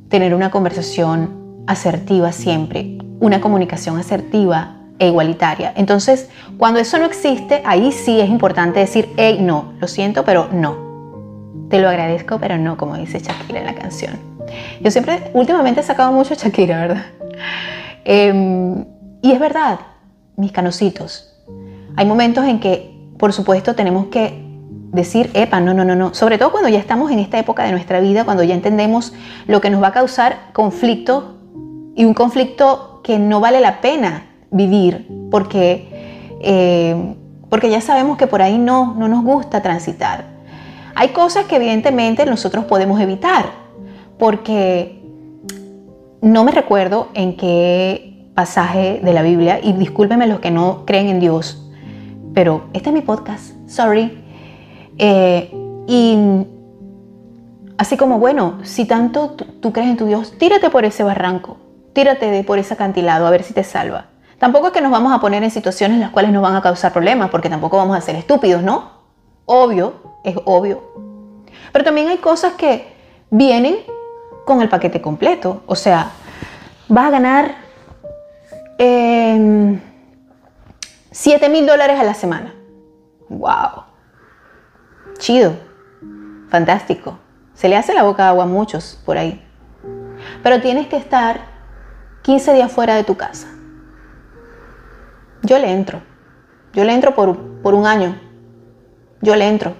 tener 0.10 0.34
una 0.34 0.50
conversación 0.50 1.64
asertiva 1.68 2.32
siempre, 2.32 2.98
una 3.20 3.40
comunicación 3.40 4.00
asertiva 4.00 4.77
e 5.00 5.08
igualitaria. 5.08 5.74
Entonces, 5.76 6.30
cuando 6.58 6.80
eso 6.80 6.98
no 6.98 7.06
existe, 7.06 7.62
ahí 7.66 7.92
sí 7.92 8.20
es 8.20 8.30
importante 8.30 8.80
decir, 8.80 9.10
hey, 9.18 9.40
no, 9.42 9.74
lo 9.80 9.88
siento, 9.88 10.24
pero 10.26 10.50
no. 10.52 10.88
Te 11.70 11.80
lo 11.80 11.90
agradezco, 11.90 12.40
pero 12.40 12.58
no, 12.58 12.78
como 12.78 12.96
dice 12.98 13.20
Shakira 13.20 13.60
en 13.60 13.66
la 13.66 13.76
canción. 13.76 14.18
Yo 14.82 14.92
siempre, 14.92 15.32
últimamente 15.34 15.82
he 15.82 15.84
sacado 15.84 16.12
mucho 16.12 16.34
Shakira, 16.34 16.80
¿verdad? 16.80 17.06
Em, 18.10 18.86
y 19.22 19.34
es 19.34 19.40
verdad, 19.40 19.80
mis 20.38 20.54
canositos. 20.54 21.36
Hay 21.98 22.06
momentos 22.06 22.46
en 22.46 22.62
que, 22.62 22.96
por 23.20 23.34
supuesto, 23.34 23.76
tenemos 23.76 24.06
que 24.06 24.48
decir, 24.94 25.30
epa, 25.34 25.60
no, 25.60 25.74
no, 25.74 25.84
no, 25.84 25.94
no. 25.94 26.14
Sobre 26.14 26.38
todo 26.38 26.52
cuando 26.52 26.70
ya 26.70 26.80
estamos 26.80 27.12
en 27.12 27.20
esta 27.20 27.38
época 27.38 27.66
de 27.66 27.72
nuestra 27.72 28.00
vida, 28.00 28.24
cuando 28.24 28.44
ya 28.44 28.56
entendemos 28.56 29.14
lo 29.46 29.60
que 29.60 29.70
nos 29.70 29.84
va 29.84 29.88
a 29.88 29.92
causar 29.92 30.38
conflicto 30.54 31.36
y 31.96 32.06
un 32.06 32.14
conflicto 32.14 33.02
que 33.04 33.20
no 33.20 33.42
vale 33.42 33.60
la 33.60 33.82
pena 33.82 34.27
vivir, 34.52 35.08
porque, 35.32 36.38
eh, 36.42 37.16
porque 37.50 37.70
ya 37.70 37.82
sabemos 37.82 38.18
que 38.18 38.28
por 38.28 38.42
ahí 38.42 38.58
no, 38.58 38.96
no 38.96 39.08
nos 39.08 39.24
gusta 39.24 39.62
transitar. 39.62 40.26
Hay 40.96 41.10
cosas 41.10 41.46
que 41.46 41.58
evidentemente 41.58 42.26
nosotros 42.26 42.66
podemos 42.66 43.00
evitar, 43.00 43.46
porque 44.18 45.00
no 46.22 46.44
me 46.44 46.52
recuerdo 46.52 47.10
en 47.14 47.38
qué 47.38 48.30
pasaje 48.34 49.00
de 49.04 49.14
la 49.14 49.22
Biblia, 49.22 49.60
y 49.62 49.74
discúlpenme 49.74 50.28
los 50.28 50.40
que 50.40 50.52
no 50.52 50.86
creen 50.86 51.08
en 51.08 51.20
Dios, 51.20 51.64
pero 52.34 52.66
este 52.74 52.90
es 52.90 52.94
mi 52.94 53.02
podcast, 53.02 53.56
sorry. 53.68 54.24
Eh, 54.98 55.52
y 55.88 56.18
así 57.78 57.98
como, 57.98 58.20
bueno, 58.20 58.60
si 58.64 58.86
tanto 58.86 59.32
tú, 59.32 59.72
crees 59.72 59.90
en 59.90 59.98
tu 59.98 60.06
Dios, 60.06 60.38
tírate 60.38 60.70
por 60.70 60.86
ese 60.86 61.04
barranco, 61.04 61.58
tírate 61.94 62.30
de 62.30 62.44
por 62.44 62.60
ese 62.60 62.74
acantilado 62.74 63.26
a 63.26 63.30
ver 63.30 63.44
si 63.44 63.54
te 63.54 63.64
salva. 63.64 64.08
Tampoco 64.40 64.68
es 64.68 64.74
que 64.74 64.82
nos 64.82 64.92
vamos 64.92 65.12
a 65.14 65.20
poner 65.20 65.44
en 65.44 65.50
situaciones 65.50 65.96
en 65.96 66.02
las 66.02 66.12
cuales 66.12 66.32
nos 66.32 66.44
van 66.44 66.56
a 66.56 66.62
causar 66.62 66.94
problemas, 66.94 67.30
porque 67.32 67.50
tampoco 67.50 67.78
vamos 67.78 67.98
a 67.98 68.02
ser 68.02 68.16
estúpidos, 68.16 68.62
¿no? 68.62 68.92
Obvio, 69.46 69.94
es 70.24 70.36
obvio. 70.46 70.84
Pero 71.72 71.84
también 71.84 72.08
hay 72.08 72.18
cosas 72.18 72.54
que 72.54 72.96
vienen 73.32 73.78
con 74.46 74.62
el 74.62 74.70
paquete 74.70 75.02
completo. 75.02 75.64
O 75.66 75.76
sea, 75.76 76.12
vas 76.88 77.08
a 77.08 77.10
ganar 77.10 77.56
7 78.78 79.82
mil 81.50 81.66
dólares 81.66 82.00
a 82.00 82.04
la 82.04 82.14
semana. 82.14 82.54
¡Wow! 83.30 83.86
Chido. 85.18 85.54
Fantástico. 86.50 87.18
Se 87.56 87.68
le 87.68 87.76
hace 87.76 87.96
la 87.96 88.04
boca 88.04 88.30
agua 88.30 88.44
a 88.44 88.48
muchos 88.48 89.02
por 89.04 89.18
ahí. 89.18 89.44
Pero 90.44 90.62
tienes 90.62 90.86
que 90.88 90.98
estar 90.98 91.42
15 92.22 92.54
días 92.54 92.72
fuera 92.72 92.96
de 92.96 93.04
tu 93.04 93.18
casa 93.18 93.57
yo 95.44 95.60
le 95.60 95.72
entro. 95.72 96.02
Yo 96.74 96.84
le 96.84 96.94
entro 96.94 97.16
por, 97.16 97.74
un 97.74 97.86
año. 97.86 98.20
Yo 99.22 99.36
le 99.36 99.48
entro. 99.48 99.74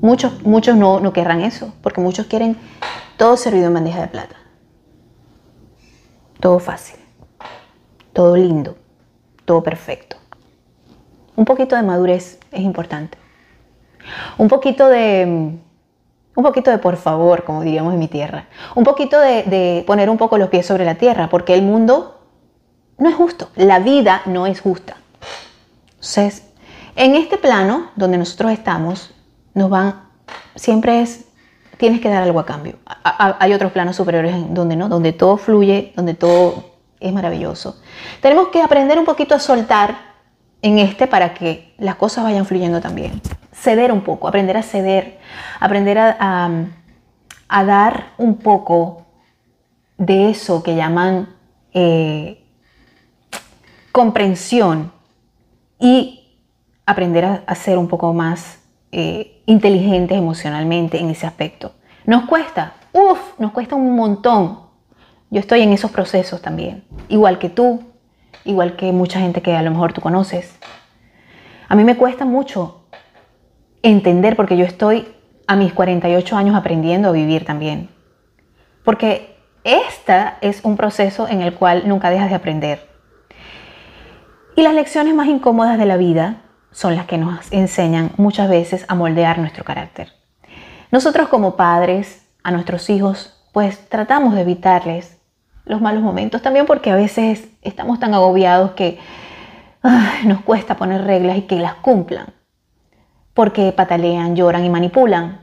Muchos, 0.00 0.42
muchos 0.42 0.76
no, 0.76 1.00
no 1.00 1.12
querrán 1.12 1.40
eso, 1.40 1.72
porque 1.82 2.00
muchos 2.00 2.26
quieren 2.26 2.56
todo 3.16 3.36
servido 3.36 3.66
en 3.66 3.74
bandeja 3.74 4.00
de 4.00 4.08
plata. 4.08 4.36
Todo 6.40 6.58
fácil. 6.58 7.00
Todo 8.12 8.36
lindo. 8.36 8.76
Todo 9.44 9.62
perfecto. 9.62 10.16
Un 11.34 11.44
poquito 11.44 11.76
de 11.76 11.82
madurez 11.82 12.38
es 12.50 12.60
importante. 12.60 13.18
Un 14.36 14.48
poquito 14.48 14.88
de... 14.88 15.56
Un 16.34 16.44
poquito 16.44 16.70
de 16.70 16.78
por 16.78 16.96
favor, 16.96 17.42
como 17.42 17.62
diríamos 17.62 17.94
en 17.94 17.98
mi 17.98 18.06
tierra. 18.06 18.46
Un 18.76 18.84
poquito 18.84 19.18
de, 19.18 19.42
de 19.44 19.82
poner 19.86 20.08
un 20.08 20.18
poco 20.18 20.38
los 20.38 20.50
pies 20.50 20.66
sobre 20.66 20.84
la 20.84 20.94
tierra, 20.94 21.28
porque 21.28 21.54
el 21.54 21.62
mundo 21.62 22.17
no 22.98 23.08
es 23.08 23.14
justo, 23.14 23.50
la 23.56 23.78
vida 23.78 24.22
no 24.26 24.46
es 24.46 24.60
justa. 24.60 24.96
Entonces, 25.90 26.42
en 26.96 27.14
este 27.14 27.38
plano 27.38 27.90
donde 27.96 28.18
nosotros 28.18 28.52
estamos, 28.52 29.14
nos 29.54 29.70
van, 29.70 30.02
siempre 30.56 31.02
es, 31.02 31.26
tienes 31.76 32.00
que 32.00 32.08
dar 32.08 32.22
algo 32.22 32.40
a 32.40 32.46
cambio. 32.46 32.76
hay 33.04 33.52
otros 33.52 33.72
planos 33.72 33.96
superiores 33.96 34.34
donde 34.50 34.76
no, 34.76 34.88
donde 34.88 35.12
todo 35.12 35.36
fluye, 35.36 35.92
donde 35.96 36.14
todo 36.14 36.64
es 37.00 37.12
maravilloso. 37.12 37.80
Tenemos 38.20 38.48
que 38.48 38.60
aprender 38.60 38.98
un 38.98 39.04
poquito 39.04 39.34
a 39.34 39.38
soltar 39.38 39.96
en 40.62 40.78
este 40.78 41.06
para 41.06 41.34
que 41.34 41.74
las 41.78 41.94
cosas 41.94 42.24
vayan 42.24 42.46
fluyendo 42.46 42.80
también. 42.80 43.20
Ceder 43.52 43.92
un 43.92 44.02
poco, 44.02 44.28
aprender 44.28 44.56
a 44.56 44.62
ceder, 44.62 45.18
aprender 45.60 45.98
a, 45.98 46.50
a, 47.48 47.64
dar 47.64 48.12
un 48.18 48.38
poco 48.38 49.06
de 49.96 50.30
eso 50.30 50.62
que 50.62 50.74
llaman 50.74 51.28
eh, 51.72 52.44
comprensión 53.98 54.92
y 55.80 56.38
aprender 56.86 57.42
a, 57.44 57.54
ser 57.56 57.78
un 57.78 57.88
poco 57.88 58.12
más 58.12 58.60
eh, 58.92 59.42
inteligentes 59.46 60.16
emocionalmente 60.16 61.00
en 61.00 61.10
ese 61.10 61.26
aspecto. 61.26 61.72
Nos 62.04 62.26
cuesta, 62.26 62.74
uff, 62.92 63.18
nos 63.40 63.50
cuesta 63.50 63.74
un 63.74 63.96
montón. 63.96 64.60
Yo 65.30 65.40
estoy 65.40 65.62
en 65.62 65.72
esos 65.72 65.90
procesos 65.90 66.40
también, 66.40 66.84
igual 67.08 67.40
que 67.40 67.48
tú, 67.48 67.82
igual 68.44 68.76
que 68.76 68.92
mucha 68.92 69.18
gente 69.18 69.42
que 69.42 69.56
a 69.56 69.62
lo 69.62 69.72
mejor 69.72 69.92
tú 69.92 70.00
conoces. 70.00 70.56
A 71.68 71.74
mí 71.74 71.82
me 71.82 71.96
cuesta 71.96 72.24
mucho 72.24 72.84
entender 73.82 74.36
porque 74.36 74.56
yo 74.56 74.64
estoy 74.64 75.08
a 75.48 75.56
mis 75.56 75.72
48 75.72 76.36
años 76.36 76.54
aprendiendo 76.54 77.08
a 77.08 77.12
vivir 77.12 77.44
también. 77.44 77.88
Porque 78.84 79.36
esta 79.64 80.38
es 80.40 80.64
un 80.64 80.76
proceso 80.76 81.26
en 81.26 81.42
el 81.42 81.52
cual 81.52 81.88
nunca 81.88 82.10
dejas 82.10 82.28
de 82.28 82.36
aprender. 82.36 82.97
Y 84.58 84.62
las 84.62 84.74
lecciones 84.74 85.14
más 85.14 85.28
incómodas 85.28 85.78
de 85.78 85.86
la 85.86 85.96
vida 85.96 86.42
son 86.72 86.96
las 86.96 87.06
que 87.06 87.16
nos 87.16 87.52
enseñan 87.52 88.10
muchas 88.16 88.50
veces 88.50 88.84
a 88.88 88.96
moldear 88.96 89.38
nuestro 89.38 89.62
carácter. 89.62 90.12
Nosotros 90.90 91.28
como 91.28 91.54
padres 91.54 92.26
a 92.42 92.50
nuestros 92.50 92.90
hijos, 92.90 93.40
pues 93.52 93.88
tratamos 93.88 94.34
de 94.34 94.40
evitarles 94.40 95.16
los 95.64 95.80
malos 95.80 96.02
momentos, 96.02 96.42
también 96.42 96.66
porque 96.66 96.90
a 96.90 96.96
veces 96.96 97.46
estamos 97.62 98.00
tan 98.00 98.14
agobiados 98.14 98.72
que 98.72 98.98
nos 100.24 100.40
cuesta 100.40 100.76
poner 100.76 101.04
reglas 101.04 101.38
y 101.38 101.42
que 101.42 101.60
las 101.60 101.74
cumplan, 101.74 102.26
porque 103.34 103.70
patalean, 103.70 104.34
lloran 104.34 104.64
y 104.64 104.70
manipulan. 104.70 105.40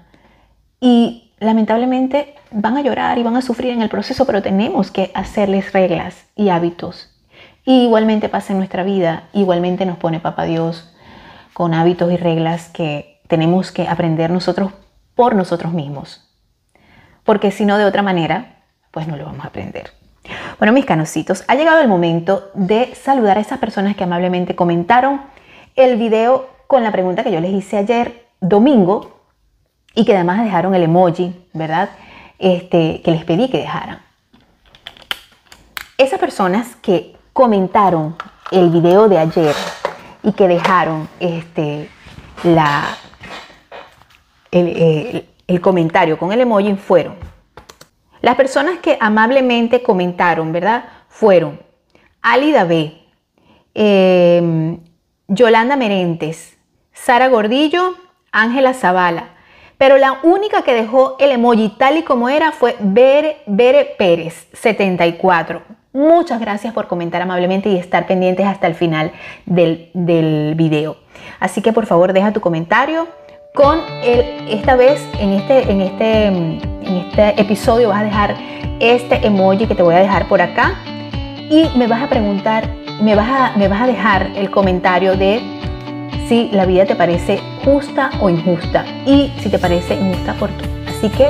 Y 0.81 1.31
lamentablemente 1.39 2.35
van 2.51 2.75
a 2.75 2.81
llorar 2.81 3.17
y 3.17 3.23
van 3.23 3.37
a 3.37 3.41
sufrir 3.41 3.71
en 3.71 3.81
el 3.81 3.87
proceso, 3.87 4.25
pero 4.25 4.41
tenemos 4.41 4.91
que 4.91 5.11
hacerles 5.13 5.71
reglas 5.71 6.25
y 6.35 6.49
hábitos. 6.49 7.14
Igualmente 7.65 8.29
pasa 8.29 8.53
en 8.53 8.59
nuestra 8.59 8.83
vida, 8.83 9.23
igualmente 9.33 9.85
nos 9.85 9.97
pone 9.97 10.19
Papá 10.19 10.43
Dios 10.43 10.93
con 11.53 11.73
hábitos 11.73 12.11
y 12.11 12.17
reglas 12.17 12.69
que 12.69 13.21
tenemos 13.27 13.71
que 13.71 13.87
aprender 13.87 14.29
nosotros 14.29 14.71
por 15.15 15.35
nosotros 15.35 15.73
mismos. 15.73 16.29
Porque 17.23 17.49
si 17.49 17.65
no, 17.65 17.77
de 17.79 17.85
otra 17.85 18.03
manera, 18.03 18.63
pues 18.91 19.07
no 19.07 19.17
lo 19.17 19.25
vamos 19.25 19.45
a 19.45 19.47
aprender. 19.47 19.91
Bueno, 20.59 20.73
mis 20.73 20.85
canositos, 20.85 21.43
ha 21.47 21.55
llegado 21.55 21.81
el 21.81 21.87
momento 21.87 22.51
de 22.53 22.93
saludar 22.93 23.37
a 23.37 23.41
esas 23.41 23.59
personas 23.59 23.95
que 23.95 24.03
amablemente 24.03 24.55
comentaron 24.55 25.21
el 25.75 25.97
video 25.97 26.47
con 26.67 26.83
la 26.83 26.91
pregunta 26.91 27.23
que 27.23 27.31
yo 27.31 27.39
les 27.39 27.51
hice 27.51 27.77
ayer 27.77 28.27
domingo 28.41 29.21
y 29.95 30.05
que 30.05 30.13
además 30.13 30.43
dejaron 30.43 30.75
el 30.75 30.83
emoji, 30.83 31.47
¿verdad? 31.53 31.89
Este, 32.37 33.01
que 33.01 33.11
les 33.11 33.23
pedí 33.23 33.49
que 33.49 33.59
dejaran. 33.59 33.99
Esas 35.97 36.19
personas 36.19 36.75
que 36.75 37.14
comentaron 37.35 38.15
el 38.49 38.69
video 38.69 39.09
de 39.09 39.19
ayer 39.19 39.53
y 40.23 40.31
que 40.31 40.47
dejaron 40.47 41.09
este, 41.19 41.89
la, 42.43 42.97
el, 44.51 45.27
el 45.45 45.61
comentario 45.61 46.17
con 46.17 46.31
el 46.31 46.39
emoji 46.39 46.75
fueron 46.75 47.25
las 48.25 48.37
personas 48.37 48.79
que 48.79 48.97
amablemente 48.99 49.83
comentaron, 49.83 50.51
¿verdad? 50.51 50.85
Fueron 51.09 51.59
Alida 52.23 52.63
B, 52.63 52.97
em, 53.75 54.79
Yolanda 55.27 55.75
Merentes, 55.75 56.57
Sara 56.91 57.27
Gordillo, 57.27 57.93
Ángela 58.31 58.73
Zavala. 58.73 59.35
Pero 59.77 59.99
la 59.99 60.21
única 60.23 60.63
que 60.63 60.73
dejó 60.73 61.17
el 61.19 61.33
emoji 61.33 61.75
tal 61.77 61.97
y 61.97 62.03
como 62.03 62.27
era 62.27 62.51
fue 62.51 62.75
Bere, 62.79 63.43
Bere 63.45 63.93
Pérez, 63.95 64.47
74. 64.53 65.61
Muchas 65.95 66.41
gracias 66.41 66.73
por 66.73 66.87
comentar 66.87 67.21
amablemente 67.21 67.69
y 67.69 67.77
estar 67.77 68.05
pendientes 68.05 68.45
hasta 68.45 68.67
el 68.67 68.75
final 68.75 69.13
del, 69.45 69.91
del 69.93 70.53
video. 70.55 70.97
Así 71.39 71.61
que 71.61 71.71
por 71.71 71.85
favor 71.85 72.11
deja 72.11 72.33
tu 72.33 72.41
comentario 72.41 73.07
con 73.53 73.79
el, 74.03 74.45
esta 74.49 74.75
vez 74.75 75.01
en 75.21 75.31
este, 75.31 75.71
en, 75.71 75.79
este, 75.79 76.27
en 76.27 76.97
este 76.97 77.39
episodio 77.39 77.87
vas 77.87 78.01
a 78.01 78.03
dejar 78.03 78.35
este 78.81 79.25
emoji 79.25 79.67
que 79.67 79.73
te 79.73 79.83
voy 79.83 79.95
a 79.95 79.99
dejar 79.99 80.27
por 80.27 80.41
acá 80.41 80.73
y 81.49 81.69
me 81.77 81.87
vas 81.87 82.03
a 82.03 82.09
preguntar, 82.09 82.67
me 83.01 83.15
vas 83.15 83.29
a, 83.29 83.57
me 83.57 83.69
vas 83.69 83.83
a 83.83 83.87
dejar 83.87 84.31
el 84.35 84.51
comentario 84.51 85.15
de 85.15 85.39
si 86.27 86.49
la 86.51 86.65
vida 86.65 86.85
te 86.85 86.97
parece 86.97 87.39
justa 87.63 88.09
o 88.19 88.29
injusta 88.29 88.83
y 89.05 89.31
si 89.39 89.47
te 89.47 89.59
parece 89.59 89.95
injusta, 89.95 90.33
¿por 90.33 90.49
qué? 90.49 90.65
Así 90.89 91.07
que, 91.07 91.29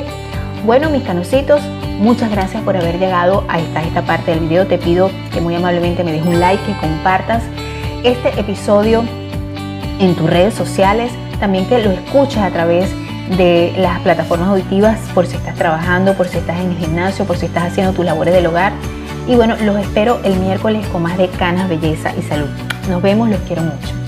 bueno, 0.65 0.89
mis 0.89 1.03
canositos, 1.03 1.61
muchas 1.99 2.31
gracias 2.31 2.63
por 2.63 2.77
haber 2.77 2.99
llegado 2.99 3.43
a 3.47 3.59
esta, 3.59 3.83
esta 3.83 4.01
parte 4.03 4.31
del 4.31 4.41
video. 4.41 4.67
Te 4.67 4.77
pido 4.77 5.09
que 5.33 5.41
muy 5.41 5.55
amablemente 5.55 6.03
me 6.03 6.11
dejes 6.11 6.27
un 6.27 6.39
like, 6.39 6.63
que 6.63 6.77
compartas 6.77 7.43
este 8.03 8.39
episodio 8.39 9.03
en 9.99 10.15
tus 10.15 10.29
redes 10.29 10.53
sociales 10.53 11.11
también 11.39 11.65
que 11.65 11.79
lo 11.79 11.91
escuches 11.91 12.37
a 12.37 12.49
través 12.49 12.89
de 13.37 13.73
las 13.77 13.99
plataformas 14.01 14.49
auditivas 14.49 14.99
por 15.13 15.25
si 15.25 15.35
estás 15.35 15.55
trabajando, 15.55 16.13
por 16.13 16.27
si 16.27 16.37
estás 16.37 16.59
en 16.59 16.71
el 16.71 16.77
gimnasio, 16.77 17.25
por 17.25 17.37
si 17.37 17.47
estás 17.47 17.71
haciendo 17.71 17.93
tus 17.93 18.05
labores 18.05 18.33
del 18.33 18.45
hogar. 18.45 18.73
Y 19.27 19.35
bueno, 19.35 19.55
los 19.63 19.77
espero 19.77 20.19
el 20.23 20.35
miércoles 20.37 20.85
con 20.87 21.03
más 21.03 21.17
de 21.17 21.27
canas, 21.29 21.67
belleza 21.67 22.13
y 22.17 22.21
salud. 22.21 22.49
Nos 22.89 23.01
vemos, 23.01 23.29
los 23.29 23.39
quiero 23.41 23.63
mucho. 23.63 24.04